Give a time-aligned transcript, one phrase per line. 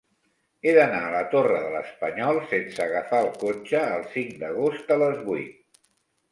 [0.67, 5.01] He d'anar a la Torre de l'Espanyol sense agafar el cotxe el cinc d'agost a
[5.07, 5.83] les vuit.